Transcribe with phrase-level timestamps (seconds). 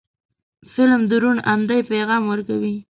[0.73, 2.75] فلم د روڼ اندۍ پیغام ورکوي